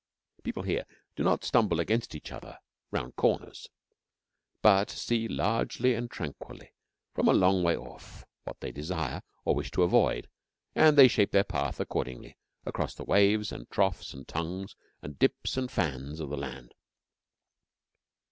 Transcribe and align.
People 0.41 0.63
here 0.63 0.85
do 1.15 1.21
not 1.23 1.43
stumble 1.43 1.79
against 1.79 2.15
each 2.15 2.31
other 2.31 2.57
around 2.91 3.15
corners, 3.15 3.69
but 4.63 4.89
see 4.89 5.27
largely 5.27 5.93
and 5.93 6.09
tranquilly 6.09 6.73
from 7.13 7.27
a 7.27 7.33
long 7.33 7.61
way 7.61 7.77
off 7.77 8.25
what 8.45 8.59
they 8.61 8.71
desire, 8.71 9.21
or 9.45 9.53
wish 9.53 9.69
to 9.69 9.83
avoid, 9.83 10.27
and 10.73 10.97
they 10.97 11.07
shape 11.07 11.29
their 11.31 11.43
path 11.43 11.79
accordingly 11.79 12.35
across 12.65 12.95
the 12.95 13.05
waves, 13.05 13.51
and 13.51 13.69
troughs, 13.69 14.11
and 14.11 14.27
tongues, 14.27 14.75
and 15.03 15.19
dips 15.19 15.55
and 15.55 15.69
fans 15.71 16.19
of 16.19 16.31
the 16.31 16.35
land. 16.37 16.73